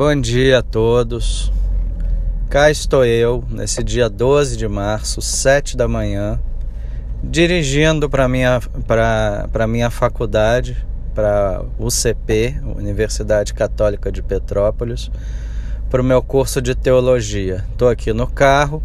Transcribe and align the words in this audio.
Bom 0.00 0.18
dia 0.18 0.60
a 0.60 0.62
todos. 0.62 1.52
Cá 2.48 2.70
estou 2.70 3.04
eu, 3.04 3.44
nesse 3.50 3.84
dia 3.84 4.08
12 4.08 4.56
de 4.56 4.66
março, 4.66 5.20
7 5.20 5.76
da 5.76 5.86
manhã, 5.86 6.40
dirigindo 7.22 8.08
para 8.08 8.26
minha 8.26 8.62
para 8.86 9.66
minha 9.68 9.90
faculdade, 9.90 10.86
para 11.14 11.62
UCP, 11.78 12.62
Universidade 12.78 13.52
Católica 13.52 14.10
de 14.10 14.22
Petrópolis, 14.22 15.10
para 15.90 16.00
o 16.00 16.04
meu 16.04 16.22
curso 16.22 16.62
de 16.62 16.74
teologia. 16.74 17.62
Estou 17.70 17.90
aqui 17.90 18.14
no 18.14 18.26
carro 18.26 18.82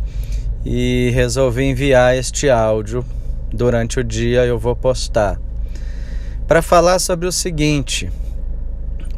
e 0.66 1.12
resolvi 1.12 1.64
enviar 1.64 2.14
este 2.18 2.50
áudio 2.50 3.06
durante 3.54 4.02
o 4.02 4.04
dia 4.04 4.46
eu 4.46 4.60
vou 4.60 4.76
postar 4.76 5.40
para 6.46 6.62
falar 6.62 7.00
sobre 7.00 7.26
o 7.26 7.32
seguinte 7.32 8.12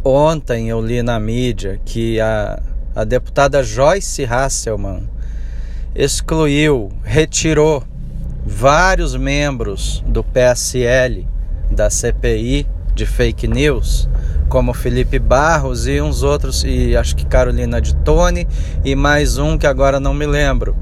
Ontem 0.10 0.70
eu 0.70 0.80
li 0.80 1.04
na 1.04 1.20
mídia 1.20 1.82
que 1.84 2.18
a, 2.22 2.64
a 2.96 3.04
deputada 3.04 3.62
Joyce 3.62 4.24
Hasselman 4.24 5.04
excluiu, 5.94 6.90
retirou 7.04 7.84
vários 8.46 9.18
membros 9.18 10.02
do 10.08 10.24
PSL 10.24 11.28
da 11.70 11.90
CPI 11.90 12.66
de 12.96 13.06
fake 13.06 13.50
news, 13.50 14.08
como 14.48 14.74
Felipe 14.74 15.20
Barros 15.20 15.88
e 15.88 16.00
uns 16.00 16.24
outros, 16.24 16.64
e 16.64 16.96
acho 16.96 17.14
que 17.14 17.26
Carolina 17.26 17.82
de 17.82 17.94
Tone 17.94 18.48
e 18.86 18.96
mais 18.96 19.38
um 19.38 19.58
que 19.58 19.68
agora 19.68 20.00
não 20.00 20.14
me 20.14 20.26
lembro. 20.26 20.74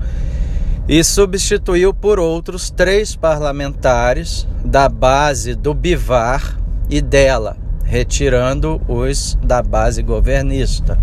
E 0.87 1.03
substituiu 1.03 1.95
por 1.95 2.19
outros 2.19 2.69
três 2.69 3.15
parlamentares 3.15 4.47
da 4.63 4.87
base 4.87 5.55
do 5.55 5.73
Bivar 5.73 6.59
e 6.87 7.01
dela 7.01 7.64
retirando 7.85 8.81
os 8.87 9.37
da 9.41 9.61
base 9.61 10.01
governista. 10.01 10.97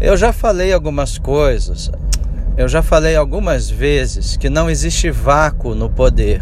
Eu 0.00 0.16
já 0.16 0.32
falei 0.32 0.72
algumas 0.72 1.18
coisas, 1.18 1.90
eu 2.56 2.68
já 2.68 2.82
falei 2.82 3.16
algumas 3.16 3.68
vezes 3.68 4.36
que 4.36 4.48
não 4.48 4.70
existe 4.70 5.10
vácuo 5.10 5.74
no 5.74 5.90
poder. 5.90 6.40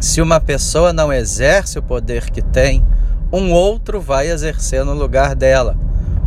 Se 0.00 0.20
uma 0.20 0.40
pessoa 0.40 0.92
não 0.92 1.12
exerce 1.12 1.78
o 1.78 1.82
poder 1.82 2.30
que 2.30 2.40
tem, 2.40 2.84
um 3.30 3.52
outro 3.52 4.00
vai 4.00 4.28
exercer 4.30 4.84
no 4.84 4.94
lugar 4.94 5.34
dela. 5.34 5.76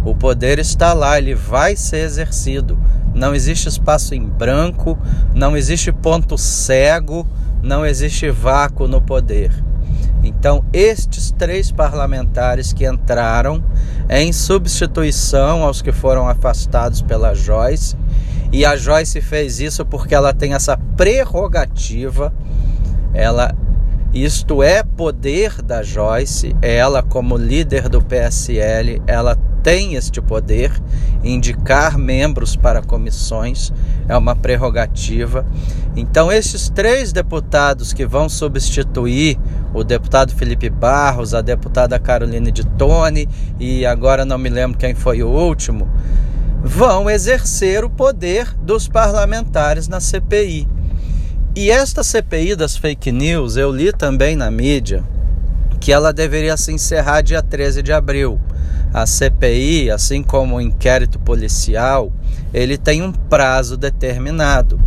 O 0.05 0.13
poder 0.13 0.59
está 0.59 0.93
lá, 0.93 1.17
ele 1.17 1.33
vai 1.33 1.75
ser 1.75 1.97
exercido. 1.97 2.77
Não 3.13 3.33
existe 3.33 3.67
espaço 3.67 4.13
em 4.13 4.23
branco, 4.23 4.97
não 5.33 5.57
existe 5.57 5.91
ponto 5.91 6.37
cego, 6.37 7.27
não 7.63 7.83
existe 7.83 8.29
vácuo 8.29 8.87
no 8.87 9.01
poder. 9.01 9.51
Então, 10.25 10.65
estes 10.73 11.31
três 11.31 11.71
parlamentares 11.71 12.73
que 12.73 12.85
entraram 12.85 13.63
em 14.09 14.33
substituição 14.33 15.63
aos 15.63 15.81
que 15.81 15.91
foram 15.91 16.27
afastados 16.27 17.01
pela 17.01 17.33
Joyce, 17.33 17.95
e 18.51 18.65
a 18.65 18.75
Joyce 18.75 19.21
fez 19.21 19.59
isso 19.59 19.85
porque 19.85 20.15
ela 20.15 20.33
tem 20.33 20.53
essa 20.53 20.77
prerrogativa, 20.97 22.33
ela 23.13 23.53
isto 24.13 24.63
é 24.63 24.81
poder 24.81 25.61
da 25.61 25.83
Joyce, 25.83 26.55
ela 26.61 27.03
como 27.03 27.35
líder 27.35 27.89
do 27.89 28.01
PSL, 28.01 29.01
ela 29.05 29.37
tem 29.65 29.95
este 29.95 30.21
poder, 30.21 30.71
indicar 31.23 31.97
membros 31.97 32.55
para 32.55 32.83
comissões 32.83 33.73
é 34.07 34.15
uma 34.15 34.35
prerrogativa. 34.35 35.43
Então, 35.95 36.31
esses 36.31 36.69
três 36.69 37.11
deputados 37.11 37.91
que 37.91 38.05
vão 38.05 38.29
substituir 38.29 39.39
o 39.73 39.83
deputado 39.83 40.35
Felipe 40.35 40.69
Barros, 40.69 41.33
a 41.33 41.41
deputada 41.41 41.97
Caroline 41.97 42.51
de 42.51 42.63
Tone 42.63 43.27
e 43.59 43.83
agora 43.87 44.23
não 44.23 44.37
me 44.37 44.49
lembro 44.49 44.77
quem 44.77 44.93
foi 44.93 45.23
o 45.23 45.29
último, 45.29 45.89
vão 46.63 47.09
exercer 47.09 47.83
o 47.83 47.89
poder 47.89 48.55
dos 48.61 48.87
parlamentares 48.87 49.87
na 49.87 49.99
CPI. 49.99 50.67
E 51.55 51.71
esta 51.71 52.03
CPI 52.03 52.55
das 52.55 52.77
fake 52.77 53.11
news, 53.11 53.57
eu 53.57 53.71
li 53.71 53.91
também 53.91 54.35
na 54.35 54.51
mídia 54.51 55.03
que 55.79 55.91
ela 55.91 56.13
deveria 56.13 56.55
se 56.55 56.71
encerrar 56.71 57.21
dia 57.21 57.41
13 57.41 57.81
de 57.81 57.91
abril. 57.91 58.39
A 58.95 59.05
CPI, 59.05 59.91
assim 59.91 60.23
como 60.23 60.55
o 60.55 60.61
inquérito 60.61 61.19
policial, 61.19 62.13
ele 62.53 62.77
tem 62.77 63.01
um 63.01 63.11
prazo 63.11 63.75
determinado. 63.75 64.79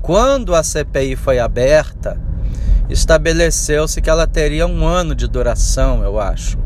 Quando 0.00 0.54
a 0.54 0.62
CPI 0.62 1.16
foi 1.16 1.40
aberta, 1.40 2.20
estabeleceu-se 2.88 4.00
que 4.00 4.08
ela 4.08 4.28
teria 4.28 4.64
um 4.64 4.86
ano 4.86 5.12
de 5.12 5.26
duração, 5.26 6.04
eu 6.04 6.20
acho. 6.20 6.56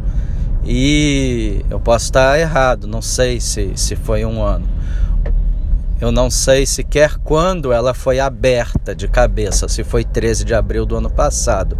E 0.66 1.64
eu 1.70 1.80
posso 1.80 2.04
estar 2.04 2.38
errado, 2.38 2.86
não 2.86 3.00
sei 3.00 3.40
se, 3.40 3.72
se 3.74 3.96
foi 3.96 4.26
um 4.26 4.42
ano. 4.42 4.68
Eu 6.02 6.10
não 6.10 6.28
sei 6.28 6.66
sequer 6.66 7.16
quando 7.18 7.72
ela 7.72 7.94
foi 7.94 8.18
aberta 8.18 8.92
de 8.92 9.06
cabeça, 9.06 9.68
se 9.68 9.84
foi 9.84 10.02
13 10.02 10.44
de 10.44 10.52
abril 10.52 10.84
do 10.84 10.96
ano 10.96 11.08
passado. 11.08 11.78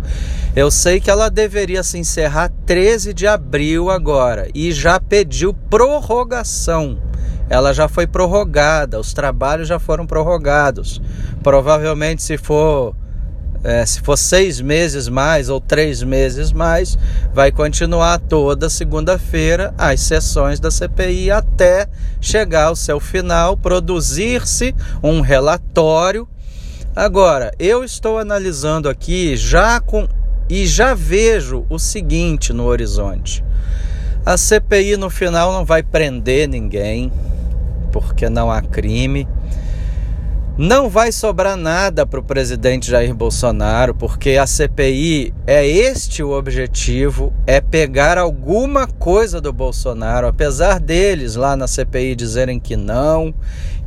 Eu 0.55 0.71
sei 0.71 1.01
que 1.01 1.11
ela 1.11 1.29
deveria 1.29 1.83
se 1.83 1.99
encerrar 1.99 2.53
13 2.65 3.13
de 3.13 3.27
abril 3.27 3.91
agora 3.91 4.49
e 4.55 4.71
já 4.71 5.01
pediu 5.01 5.53
prorrogação. 5.53 7.03
Ela 7.51 7.75
já 7.75 7.89
foi 7.89 8.07
prorrogada, 8.07 9.01
os 9.01 9.13
trabalhos 9.13 9.67
já 9.67 9.81
foram 9.81 10.07
prorrogados. 10.07 11.03
Provavelmente, 11.43 12.23
se 12.23 12.39
for 12.39 12.95
é, 13.65 13.87
se 13.87 14.01
for 14.01 14.17
seis 14.17 14.61
meses 14.61 15.09
mais 15.09 15.49
ou 15.49 15.61
três 15.61 16.03
meses 16.03 16.53
mais, 16.53 16.99
vai 17.33 17.53
continuar 17.53 18.19
toda 18.19 18.69
segunda-feira 18.69 19.73
as 19.79 20.01
sessões 20.01 20.59
da 20.59 20.71
CPI 20.71 21.31
até 21.31 21.89
chegar 22.21 22.67
ao 22.67 22.77
seu 22.77 22.99
final, 22.99 23.57
produzir-se 23.57 24.75
um 25.03 25.21
relatório. 25.21 26.29
Agora, 26.95 27.53
eu 27.59 27.85
estou 27.85 28.19
analisando 28.19 28.89
aqui 28.89 29.37
já 29.37 29.81
com 29.81 30.09
e 30.49 30.67
já 30.67 30.93
vejo 30.93 31.65
o 31.71 31.79
seguinte 31.79 32.53
no 32.53 32.65
horizonte. 32.65 33.45
A 34.27 34.37
CPI 34.37 34.97
no 34.97 35.09
final 35.09 35.53
não 35.53 35.65
vai 35.65 35.83
prender 35.83 36.49
ninguém, 36.49 37.13
porque 37.91 38.29
não 38.29 38.51
há 38.51 38.61
crime. 38.61 39.27
Não 40.59 40.91
vai 40.91 41.11
sobrar 41.11 41.57
nada 41.57 42.05
para 42.05 42.21
o 42.21 42.23
presidente 42.23 42.91
Jair 42.91 43.15
Bolsonaro, 43.15 43.95
porque 43.95 44.37
a 44.37 44.47
CPI 44.47 45.33
é 45.47 45.67
este 45.67 46.23
o 46.23 46.31
objetivo: 46.31 47.33
é 47.47 47.59
pegar 47.59 48.19
alguma 48.19 48.87
coisa 48.87 49.41
do 49.41 49.51
Bolsonaro, 49.51 50.27
apesar 50.27 50.79
deles 50.79 51.37
lá 51.37 51.57
na 51.57 51.67
CPI 51.67 52.15
dizerem 52.15 52.61
que 52.61 52.77
não, 52.77 53.33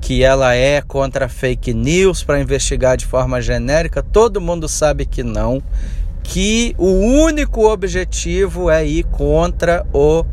que 0.01 0.23
ela 0.23 0.55
é 0.55 0.81
contra 0.81 1.29
fake 1.29 1.71
news 1.71 2.23
para 2.23 2.41
investigar 2.41 2.97
de 2.97 3.05
forma 3.05 3.39
genérica, 3.43 4.01
todo 4.01 4.41
mundo 4.41 4.67
sabe 4.67 5.05
que 5.05 5.21
não, 5.21 5.61
que 6.23 6.73
o 6.79 6.89
único 6.89 7.71
objetivo 7.71 8.71
é 8.71 8.83
ir 8.83 9.03
contra 9.03 9.85
o 9.93 10.25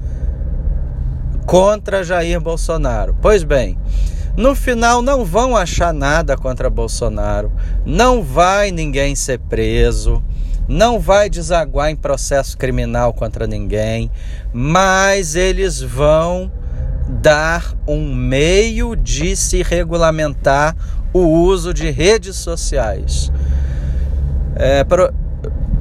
contra 1.45 2.03
Jair 2.03 2.41
Bolsonaro. 2.41 3.15
Pois 3.21 3.45
bem, 3.45 3.77
no 4.37 4.55
final 4.55 5.03
não 5.03 5.25
vão 5.25 5.57
achar 5.57 5.93
nada 5.93 6.37
contra 6.37 6.71
Bolsonaro, 6.71 7.53
não 7.85 8.23
vai 8.23 8.71
ninguém 8.71 9.15
ser 9.15 9.39
preso, 9.39 10.23
não 10.67 10.99
vai 10.99 11.29
desaguar 11.29 11.91
em 11.91 11.97
processo 11.97 12.57
criminal 12.57 13.13
contra 13.13 13.47
ninguém, 13.47 14.11
mas 14.53 15.35
eles 15.35 15.81
vão 15.81 16.51
dar 17.09 17.75
um 17.87 18.15
meio 18.15 18.97
de 18.97 19.37
se 19.37 19.63
regulamentar 19.63 20.75
o 21.13 21.21
uso 21.21 21.75
de 21.75 21.91
redes 21.91 22.37
sociais. 22.37 23.31
É, 24.55 24.85
pro, 24.85 25.13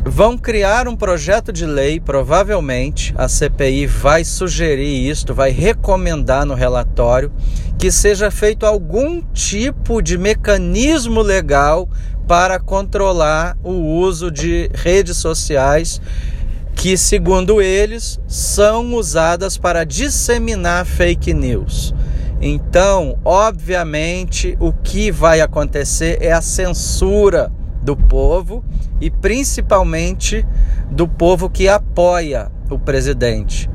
vão 0.03 0.37
criar 0.37 0.87
um 0.87 0.95
projeto 0.95 1.51
de 1.53 1.65
lei, 1.65 1.99
provavelmente 1.99 3.13
a 3.17 3.27
CPI 3.27 3.85
vai 3.85 4.23
sugerir 4.23 5.09
isto, 5.09 5.33
vai 5.33 5.51
recomendar 5.51 6.45
no 6.45 6.53
relatório 6.53 7.31
que 7.77 7.91
seja 7.91 8.29
feito 8.29 8.65
algum 8.65 9.21
tipo 9.33 10.01
de 10.01 10.17
mecanismo 10.17 11.21
legal 11.21 11.89
para 12.27 12.59
controlar 12.59 13.57
o 13.63 13.71
uso 13.71 14.31
de 14.31 14.69
redes 14.73 15.17
sociais 15.17 16.01
que, 16.75 16.97
segundo 16.97 17.61
eles, 17.61 18.19
são 18.27 18.93
usadas 18.95 19.57
para 19.57 19.83
disseminar 19.83 20.85
fake 20.85 21.33
news. 21.33 21.93
Então, 22.39 23.19
obviamente, 23.23 24.57
o 24.59 24.71
que 24.71 25.11
vai 25.11 25.41
acontecer 25.41 26.17
é 26.21 26.31
a 26.31 26.41
censura 26.41 27.51
do 27.81 27.95
povo 27.95 28.63
e 28.99 29.09
principalmente 29.09 30.45
do 30.89 31.07
povo 31.07 31.49
que 31.49 31.67
apoia 31.67 32.51
o 32.69 32.77
presidente, 32.77 33.69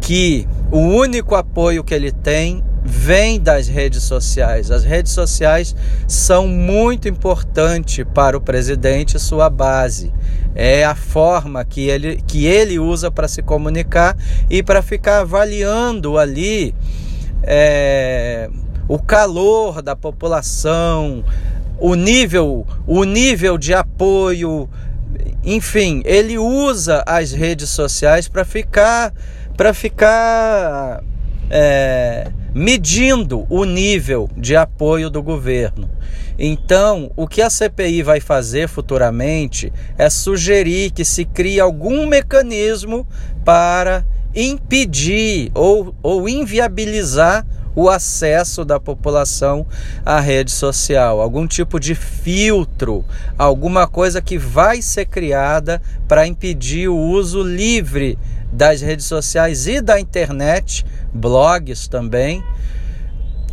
que 0.00 0.48
o 0.70 0.78
único 0.78 1.34
apoio 1.34 1.84
que 1.84 1.94
ele 1.94 2.10
tem 2.12 2.64
vem 2.84 3.38
das 3.38 3.68
redes 3.68 4.02
sociais. 4.02 4.70
As 4.70 4.82
redes 4.82 5.12
sociais 5.12 5.76
são 6.06 6.48
muito 6.48 7.06
importantes 7.06 8.04
para 8.14 8.36
o 8.36 8.40
presidente 8.40 9.16
e 9.16 9.20
sua 9.20 9.50
base. 9.50 10.12
É 10.54 10.84
a 10.84 10.94
forma 10.94 11.64
que 11.64 11.88
ele, 11.88 12.22
que 12.26 12.46
ele 12.46 12.78
usa 12.78 13.10
para 13.10 13.28
se 13.28 13.42
comunicar 13.42 14.16
e 14.48 14.62
para 14.62 14.80
ficar 14.80 15.20
avaliando 15.20 16.18
ali 16.18 16.74
é, 17.42 18.48
o 18.88 18.98
calor 18.98 19.82
da 19.82 19.94
população, 19.94 21.22
o 21.78 21.94
nível, 21.94 22.66
o 22.86 23.04
nível 23.04 23.56
de 23.56 23.72
apoio, 23.72 24.68
enfim, 25.44 26.02
ele 26.04 26.38
usa 26.38 27.02
as 27.06 27.32
redes 27.32 27.70
sociais 27.70 28.28
para 28.28 28.44
ficar 28.44 29.12
para 29.56 29.74
ficar 29.74 31.02
é, 31.50 32.30
medindo 32.54 33.44
o 33.50 33.64
nível 33.64 34.30
de 34.36 34.54
apoio 34.54 35.10
do 35.10 35.20
governo. 35.20 35.90
Então, 36.38 37.10
o 37.16 37.26
que 37.26 37.42
a 37.42 37.50
CPI 37.50 38.02
vai 38.02 38.20
fazer 38.20 38.68
futuramente 38.68 39.72
é 39.96 40.08
sugerir 40.08 40.92
que 40.92 41.04
se 41.04 41.24
crie 41.24 41.58
algum 41.58 42.06
mecanismo 42.06 43.04
para 43.44 44.04
impedir 44.32 45.50
ou, 45.54 45.92
ou 46.00 46.28
inviabilizar 46.28 47.44
o 47.78 47.88
acesso 47.88 48.64
da 48.64 48.80
população 48.80 49.64
à 50.04 50.18
rede 50.18 50.50
social, 50.50 51.20
algum 51.20 51.46
tipo 51.46 51.78
de 51.78 51.94
filtro, 51.94 53.04
alguma 53.38 53.86
coisa 53.86 54.20
que 54.20 54.36
vai 54.36 54.82
ser 54.82 55.06
criada 55.06 55.80
para 56.08 56.26
impedir 56.26 56.88
o 56.88 56.98
uso 56.98 57.40
livre 57.40 58.18
das 58.52 58.80
redes 58.80 59.06
sociais 59.06 59.68
e 59.68 59.80
da 59.80 60.00
internet, 60.00 60.84
blogs 61.14 61.86
também, 61.86 62.42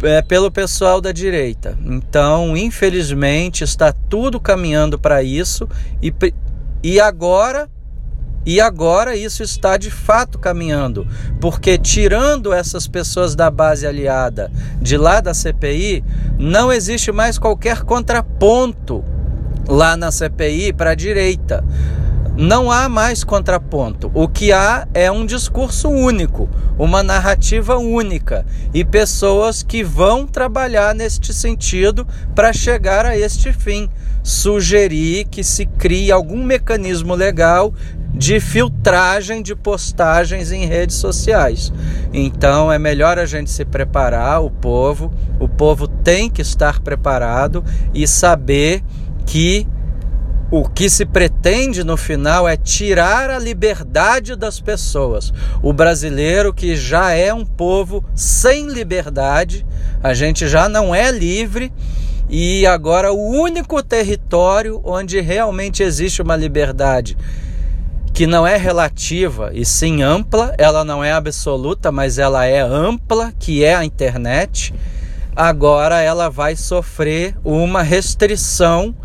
é, 0.02 0.24
pelo 0.24 0.50
pessoal 0.50 1.00
da 1.00 1.12
direita. 1.12 1.78
Então, 1.86 2.58
infelizmente, 2.58 3.64
está 3.64 3.94
tudo 3.94 4.40
caminhando 4.40 4.98
para 4.98 5.22
isso 5.22 5.70
e, 6.02 6.12
e 6.82 7.00
agora 7.00 7.70
e 8.46 8.62
agora 8.62 9.16
isso 9.16 9.42
está 9.42 9.76
de 9.76 9.90
fato 9.90 10.38
caminhando, 10.38 11.08
porque 11.42 11.78
tirando 11.78 12.54
essas 12.54 12.88
pessoas 12.88 13.36
da 13.36 13.50
base 13.50 13.88
aliada 13.88 14.52
de 14.80 14.98
lá 14.98 15.20
da 15.20 15.34
CPI, 15.34 16.04
não 16.38 16.72
existe 16.72 17.12
mais 17.12 17.40
qualquer 17.40 17.82
contraponto 17.82 19.04
lá 19.68 19.98
na 19.98 20.12
CPI 20.12 20.74
para 20.74 20.92
a 20.92 20.96
direita. 20.96 21.64
Não 22.38 22.70
há 22.70 22.90
mais 22.90 23.24
contraponto. 23.24 24.12
O 24.14 24.28
que 24.28 24.52
há 24.52 24.86
é 24.94 25.10
um 25.10 25.26
discurso 25.26 25.88
único, 25.88 26.50
uma 26.78 27.02
narrativa 27.02 27.78
única 27.78 28.46
e 28.74 28.84
pessoas 28.84 29.64
que 29.64 29.82
vão 29.82 30.28
trabalhar 30.28 30.94
neste 30.94 31.34
sentido 31.34 32.06
para 32.36 32.52
chegar 32.52 33.06
a 33.06 33.18
este 33.18 33.54
fim. 33.54 33.90
Sugerir 34.22 35.28
que 35.28 35.46
se 35.46 35.66
crie 35.66 36.12
algum 36.12 36.44
mecanismo 36.44 37.16
legal 37.16 37.74
de 38.16 38.40
filtragem 38.40 39.42
de 39.42 39.54
postagens 39.56 40.52
em 40.52 40.66
redes 40.66 40.96
sociais. 40.96 41.72
Então 42.14 42.72
é 42.72 42.80
melhor 42.80 43.20
a 43.20 43.26
gente 43.26 43.52
se 43.52 43.66
preparar, 43.66 44.42
o 44.42 44.50
povo, 44.50 45.14
o 45.40 45.50
povo 45.50 45.88
tem 45.88 46.30
que 46.30 46.42
estar 46.42 46.80
preparado 46.80 47.64
e 47.94 48.08
saber 48.08 48.82
que 49.26 49.68
o 50.50 50.70
que 50.70 50.90
se 50.90 51.06
pretende 51.06 51.84
no 51.84 51.98
final 51.98 52.48
é 52.48 52.56
tirar 52.56 53.30
a 53.30 53.40
liberdade 53.40 54.36
das 54.36 54.62
pessoas. 54.62 55.34
O 55.62 55.74
brasileiro, 55.74 56.54
que 56.54 56.76
já 56.76 57.12
é 57.12 57.34
um 57.34 57.46
povo 57.46 58.06
sem 58.16 58.70
liberdade, 58.70 59.66
a 60.02 60.14
gente 60.14 60.48
já 60.48 60.70
não 60.70 60.96
é 60.96 61.12
livre. 61.12 61.74
E 62.30 62.66
agora, 62.66 63.12
o 63.12 63.30
único 63.30 63.84
território 63.84 64.80
onde 64.84 65.20
realmente 65.20 65.84
existe 65.84 66.22
uma 66.22 66.36
liberdade 66.36 67.18
que 68.16 68.26
não 68.26 68.48
é 68.48 68.56
relativa 68.56 69.52
e 69.54 69.66
sim 69.66 70.02
ampla, 70.02 70.56
ela 70.58 70.86
não 70.86 71.04
é 71.04 71.12
absoluta, 71.12 71.92
mas 71.92 72.18
ela 72.18 72.46
é 72.46 72.62
ampla, 72.62 73.34
que 73.38 73.62
é 73.62 73.76
a 73.76 73.84
internet. 73.84 74.74
Agora 75.36 76.00
ela 76.00 76.30
vai 76.30 76.56
sofrer 76.56 77.36
uma 77.44 77.82
restrição 77.82 78.96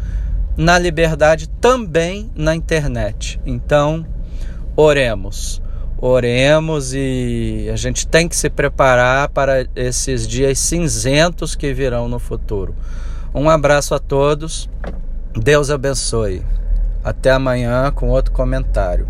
na 0.56 0.78
liberdade 0.78 1.48
também 1.60 2.30
na 2.36 2.54
internet. 2.54 3.40
Então, 3.44 4.06
oremos. 4.76 5.60
Oremos 5.98 6.94
e 6.94 7.68
a 7.72 7.74
gente 7.74 8.06
tem 8.06 8.28
que 8.28 8.36
se 8.36 8.48
preparar 8.48 9.28
para 9.30 9.66
esses 9.74 10.26
dias 10.26 10.56
cinzentos 10.60 11.56
que 11.56 11.74
virão 11.74 12.08
no 12.08 12.20
futuro. 12.20 12.76
Um 13.34 13.50
abraço 13.50 13.92
a 13.92 13.98
todos. 13.98 14.70
Deus 15.34 15.68
abençoe. 15.68 16.44
Até 17.02 17.30
amanhã 17.30 17.90
com 17.90 18.08
outro 18.08 18.32
comentário. 18.32 19.08